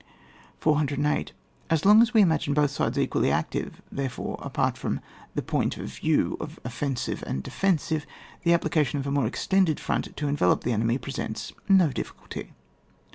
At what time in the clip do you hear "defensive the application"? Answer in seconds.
7.43-8.97